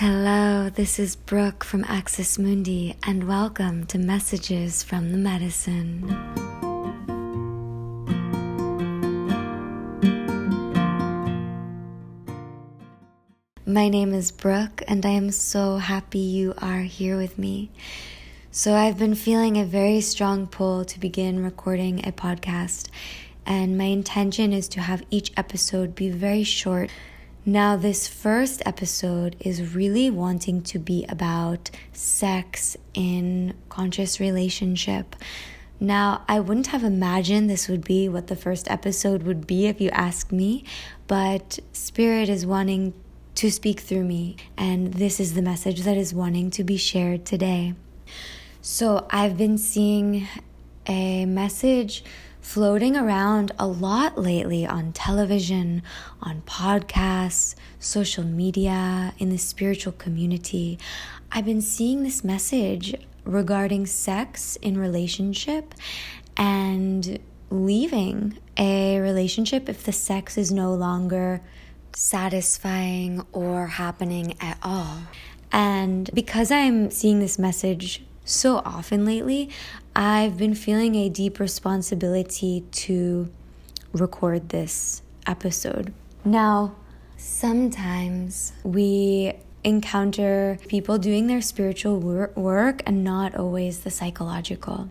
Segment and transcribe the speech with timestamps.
[0.00, 6.06] Hello, this is Brooke from Axis Mundi, and welcome to Messages from the Medicine.
[13.66, 17.72] My name is Brooke, and I am so happy you are here with me.
[18.52, 22.86] So, I've been feeling a very strong pull to begin recording a podcast,
[23.44, 26.88] and my intention is to have each episode be very short
[27.44, 35.16] now, this first episode is really wanting to be about sex in conscious relationship.
[35.80, 39.80] Now, I wouldn't have imagined this would be what the first episode would be if
[39.80, 40.64] you asked me,
[41.06, 42.92] but Spirit is wanting
[43.36, 47.24] to speak through me, and this is the message that is wanting to be shared
[47.24, 47.74] today.
[48.60, 50.26] So, I've been seeing
[50.88, 52.02] a message
[52.48, 55.82] floating around a lot lately on television,
[56.22, 60.78] on podcasts, social media, in the spiritual community.
[61.30, 65.74] I've been seeing this message regarding sex in relationship
[66.38, 67.18] and
[67.50, 71.42] leaving a relationship if the sex is no longer
[71.92, 75.00] satisfying or happening at all.
[75.52, 79.48] And because I'm seeing this message so often lately,
[79.96, 83.30] I've been feeling a deep responsibility to
[83.92, 85.92] record this episode.
[86.24, 86.74] Now,
[87.16, 89.32] sometimes we
[89.64, 94.90] encounter people doing their spiritual work and not always the psychological.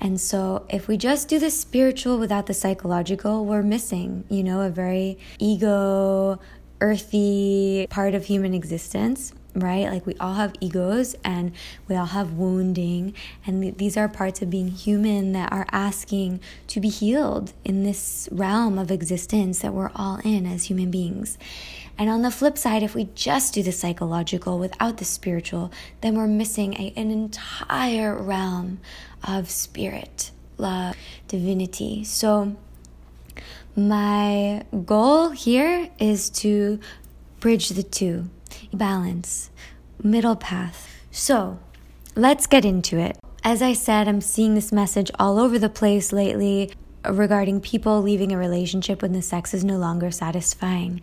[0.00, 4.60] And so, if we just do the spiritual without the psychological, we're missing, you know,
[4.60, 6.40] a very ego,
[6.80, 9.88] earthy part of human existence right?
[9.90, 11.52] Like we all have egos and
[11.88, 13.14] we all have wounding,
[13.46, 17.84] and th- these are parts of being human that are asking to be healed in
[17.84, 21.38] this realm of existence that we're all in as human beings.
[21.98, 26.16] And on the flip side, if we just do the psychological without the spiritual, then
[26.16, 28.80] we're missing a, an entire realm
[29.22, 30.96] of spirit, love,
[31.28, 32.04] divinity.
[32.04, 32.56] So,
[33.76, 36.78] my goal here is to
[37.40, 38.28] bridge the two
[38.72, 39.50] balance,
[40.02, 40.88] middle path.
[41.10, 41.58] So
[42.14, 43.18] let's get into it.
[43.44, 46.72] As I said, I'm seeing this message all over the place lately
[47.08, 51.00] regarding people leaving a relationship when the sex is no longer satisfying.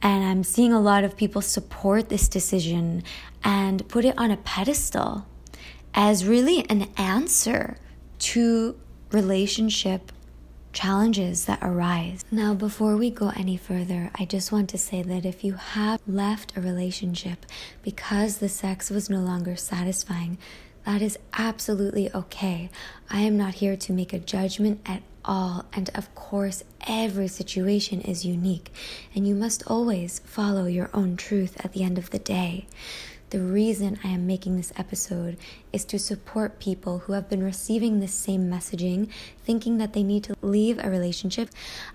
[0.00, 3.02] And I'm seeing a lot of people support this decision
[3.42, 5.26] and put it on a pedestal
[5.94, 7.76] as really an answer
[8.18, 8.78] to
[9.10, 10.12] relationship
[10.72, 12.24] challenges that arise.
[12.30, 16.00] Now, before we go any further, I just want to say that if you have
[16.06, 17.46] left a relationship
[17.82, 20.38] because the sex was no longer satisfying,
[20.86, 22.70] that is absolutely okay.
[23.10, 28.00] I am not here to make a judgment at all, and of course, every situation
[28.00, 28.72] is unique,
[29.14, 32.66] and you must always follow your own truth at the end of the day.
[33.30, 35.36] The reason I am making this episode
[35.72, 39.08] is to support people who have been receiving this same messaging,
[39.44, 41.48] thinking that they need to leave a relationship.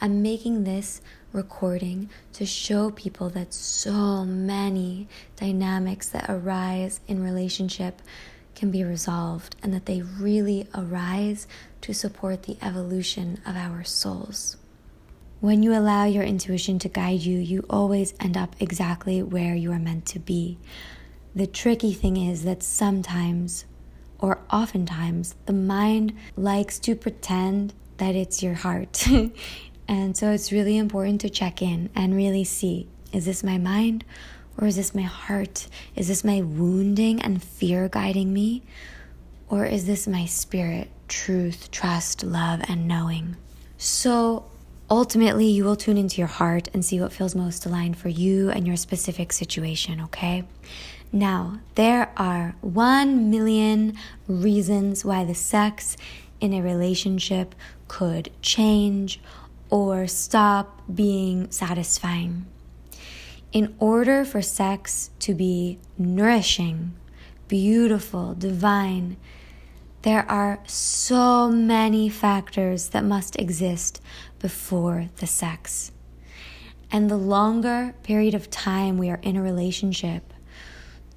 [0.00, 1.00] I'm making this
[1.32, 8.02] recording to show people that so many dynamics that arise in relationship
[8.56, 11.46] can be resolved and that they really arise
[11.82, 14.56] to support the evolution of our souls.
[15.38, 19.70] When you allow your intuition to guide you, you always end up exactly where you
[19.70, 20.58] are meant to be.
[21.34, 23.64] The tricky thing is that sometimes,
[24.18, 29.06] or oftentimes, the mind likes to pretend that it's your heart.
[29.88, 34.04] and so it's really important to check in and really see is this my mind
[34.56, 35.66] or is this my heart?
[35.96, 38.62] Is this my wounding and fear guiding me?
[39.48, 43.36] Or is this my spirit, truth, trust, love, and knowing?
[43.78, 44.44] So
[44.88, 48.50] ultimately, you will tune into your heart and see what feels most aligned for you
[48.50, 50.44] and your specific situation, okay?
[51.12, 53.94] Now, there are one million
[54.28, 55.96] reasons why the sex
[56.40, 57.54] in a relationship
[57.88, 59.20] could change
[59.70, 62.46] or stop being satisfying.
[63.52, 66.94] In order for sex to be nourishing,
[67.48, 69.16] beautiful, divine,
[70.02, 74.00] there are so many factors that must exist
[74.38, 75.90] before the sex.
[76.92, 80.32] And the longer period of time we are in a relationship,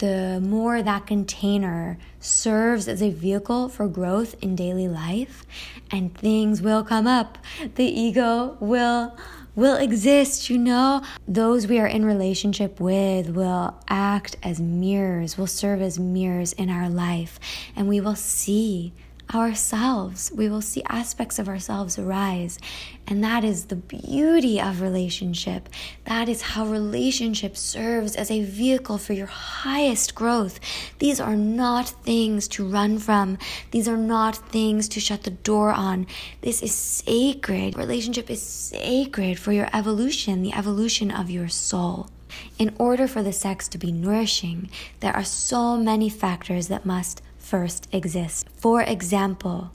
[0.03, 5.45] the more that container serves as a vehicle for growth in daily life
[5.91, 7.37] and things will come up.
[7.75, 9.17] The ego will
[9.55, 11.01] will exist you know?
[11.25, 16.69] Those we are in relationship with will act as mirrors will serve as mirrors in
[16.69, 17.39] our life
[17.73, 18.91] and we will see
[19.35, 20.31] ourselves.
[20.33, 22.59] We will see aspects of ourselves arise.
[23.07, 25.69] And that is the beauty of relationship.
[26.05, 30.59] That is how relationship serves as a vehicle for your highest growth.
[30.99, 33.37] These are not things to run from.
[33.71, 36.07] These are not things to shut the door on.
[36.41, 37.77] This is sacred.
[37.77, 42.09] Relationship is sacred for your evolution, the evolution of your soul.
[42.57, 44.69] In order for the sex to be nourishing,
[45.01, 47.21] there are so many factors that must
[47.53, 48.49] first exist.
[48.57, 49.69] For example,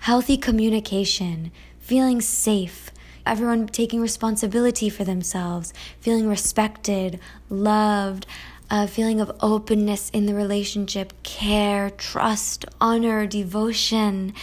[0.00, 2.90] healthy communication, feeling safe,
[3.24, 7.18] everyone taking responsibility for themselves, feeling respected,
[7.48, 8.26] loved,
[8.70, 14.34] a feeling of openness in the relationship, care, trust, honor, devotion.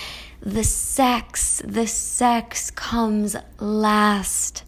[0.42, 4.64] The sex, the sex comes last.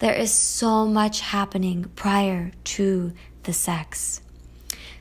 [0.00, 3.12] There is so much happening prior to
[3.44, 4.22] the sex.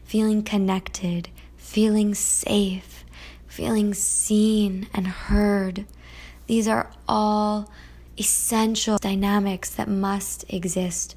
[0.03, 1.29] Feeling connected,
[1.61, 3.05] feeling safe,
[3.47, 5.85] feeling seen and heard.
[6.47, 7.71] These are all
[8.17, 11.15] essential dynamics that must exist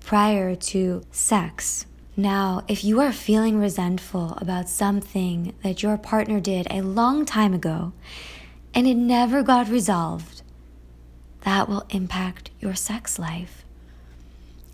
[0.00, 1.86] prior to sex.
[2.16, 7.54] Now, if you are feeling resentful about something that your partner did a long time
[7.54, 7.92] ago
[8.74, 10.42] and it never got resolved,
[11.42, 13.64] that will impact your sex life.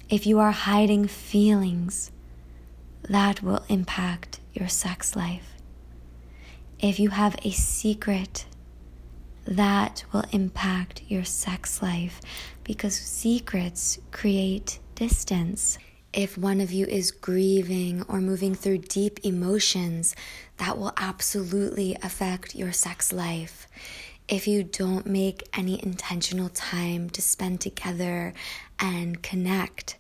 [0.09, 2.11] If you are hiding feelings,
[3.09, 5.55] that will impact your sex life.
[6.79, 8.47] If you have a secret,
[9.47, 12.21] that will impact your sex life
[12.65, 15.79] because secrets create distance.
[16.13, 20.15] If one of you is grieving or moving through deep emotions,
[20.59, 23.67] that will absolutely affect your sex life.
[24.27, 28.35] If you don't make any intentional time to spend together
[28.79, 29.97] and connect,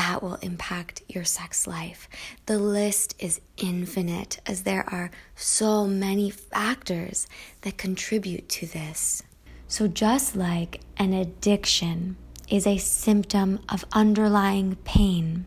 [0.00, 2.08] that will impact your sex life.
[2.46, 7.26] The list is infinite as there are so many factors
[7.60, 9.22] that contribute to this.
[9.68, 12.16] So, just like an addiction
[12.48, 15.44] is a symptom of underlying pain,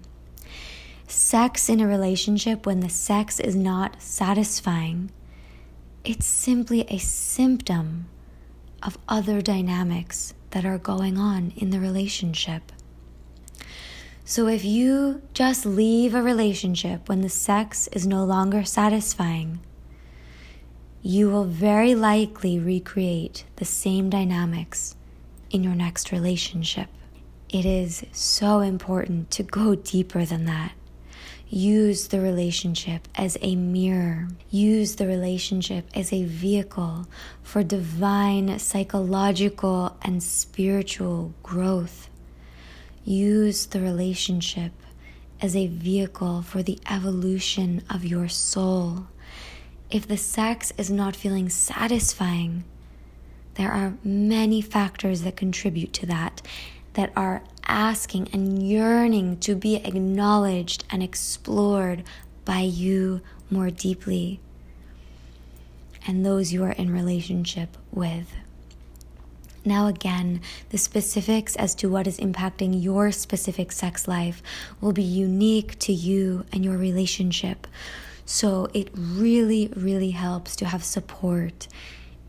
[1.07, 5.09] sex in a relationship, when the sex is not satisfying,
[6.05, 8.07] it's simply a symptom
[8.83, 12.72] of other dynamics that are going on in the relationship.
[14.25, 19.59] So if you just leave a relationship when the sex is no longer satisfying,
[21.01, 24.95] you will very likely recreate the same dynamics
[25.51, 26.87] in your next relationship.
[27.49, 30.71] It is so important to go deeper than that.
[31.49, 34.29] Use the relationship as a mirror.
[34.49, 37.07] Use the relationship as a vehicle
[37.43, 42.09] for divine psychological and spiritual growth.
[43.05, 44.71] Use the relationship
[45.41, 49.07] as a vehicle for the evolution of your soul.
[49.89, 52.63] If the sex is not feeling satisfying,
[53.55, 56.41] there are many factors that contribute to that,
[56.93, 62.03] that are asking and yearning to be acknowledged and explored
[62.45, 64.39] by you more deeply
[66.05, 68.33] and those you are in relationship with.
[69.65, 74.43] Now, again, the specifics as to what is impacting your specific sex life
[74.81, 77.67] will be unique to you and your relationship.
[78.25, 81.67] So, it really, really helps to have support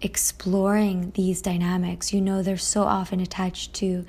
[0.01, 2.13] exploring these dynamics.
[2.13, 4.05] You know, they're so often attached to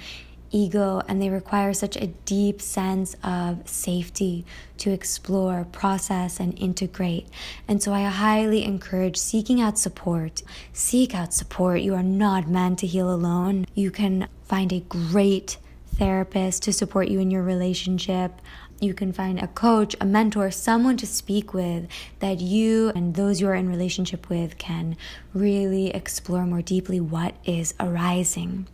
[0.56, 4.46] ego and they require such a deep sense of safety
[4.78, 7.28] to explore, process, and integrate.
[7.68, 10.42] And so I highly encourage seeking out support.
[10.72, 11.82] Seek out support.
[11.82, 13.66] You are not meant to heal alone.
[13.76, 15.58] You can find a great
[15.96, 18.42] therapist to support you in your relationship.
[18.82, 21.88] You can find a coach, a mentor, someone to speak with
[22.20, 24.98] that you and those you are in relationship with can
[25.34, 28.68] really explore more deeply what is arising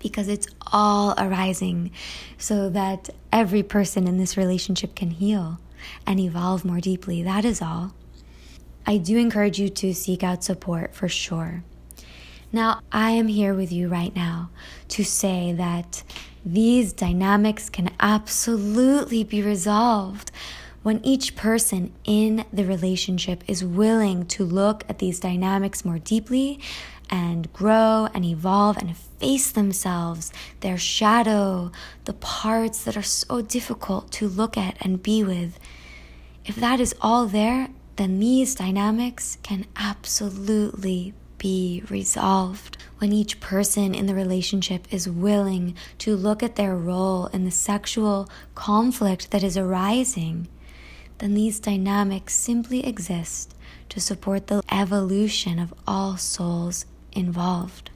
[0.00, 1.92] because it's all arising
[2.36, 5.60] so that every person in this relationship can heal
[6.06, 7.22] and evolve more deeply.
[7.22, 7.94] That is all.
[8.86, 11.62] I do encourage you to seek out support for sure.
[12.52, 14.50] Now, I am here with you right now
[14.88, 16.02] to say that
[16.44, 20.32] these dynamics can absolutely be resolved
[20.82, 26.58] when each person in the relationship is willing to look at these dynamics more deeply
[27.10, 31.72] and grow and evolve and face themselves, their shadow,
[32.04, 35.58] the parts that are so difficult to look at and be with.
[36.44, 42.76] If that is all there, then these dynamics can absolutely be resolved.
[42.98, 47.50] When each person in the relationship is willing to look at their role in the
[47.50, 50.48] sexual conflict that is arising,
[51.18, 53.54] then these dynamics simply exist
[53.88, 57.90] to support the evolution of all souls involved.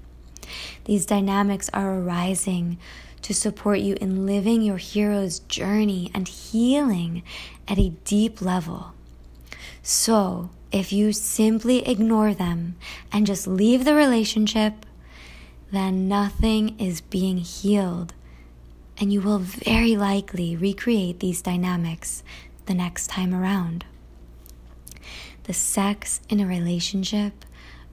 [0.84, 2.78] These dynamics are arising
[3.22, 7.22] to support you in living your hero's journey and healing
[7.66, 8.92] at a deep level.
[9.82, 12.76] So, if you simply ignore them
[13.12, 14.84] and just leave the relationship,
[15.72, 18.12] then nothing is being healed.
[18.98, 22.22] And you will very likely recreate these dynamics
[22.66, 23.84] the next time around.
[25.44, 27.44] The sex in a relationship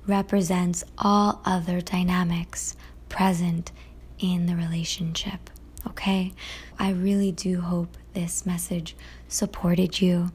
[0.08, 2.76] represents all other dynamics
[3.10, 3.72] present
[4.20, 5.50] in the relationship.
[5.88, 6.34] Okay?
[6.80, 8.96] I really do hope this message
[9.28, 10.32] supported you.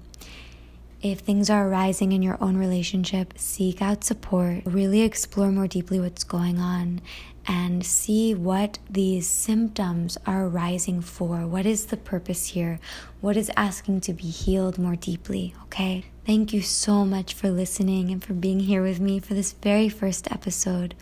[1.02, 4.62] If things are arising in your own relationship, seek out support.
[4.64, 7.00] Really explore more deeply what's going on
[7.46, 11.46] and see what these symptoms are arising for.
[11.46, 12.80] What is the purpose here?
[13.20, 15.54] What is asking to be healed more deeply?
[15.64, 16.06] Okay?
[16.26, 19.88] Thank you so much for listening and for being here with me for this very
[19.88, 20.96] first episode.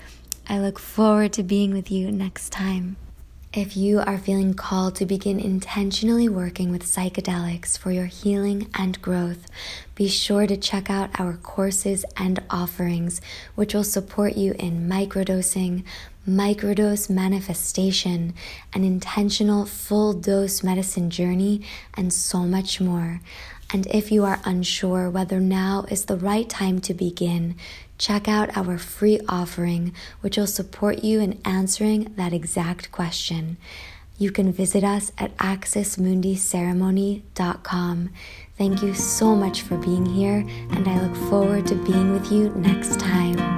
[0.46, 2.96] I look forward to being with you next time.
[3.50, 9.00] If you are feeling called to begin intentionally working with psychedelics for your healing and
[9.00, 9.46] growth,
[9.94, 13.22] be sure to check out our courses and offerings,
[13.54, 15.84] which will support you in microdosing,
[16.28, 18.34] microdose manifestation,
[18.74, 21.62] an intentional full dose medicine journey,
[21.94, 23.20] and so much more.
[23.72, 27.56] And if you are unsure whether now is the right time to begin,
[27.98, 33.56] check out our free offering, which will support you in answering that exact question.
[34.18, 38.10] You can visit us at axismundiceremony.com.
[38.56, 42.50] Thank you so much for being here, and I look forward to being with you
[42.50, 43.53] next time.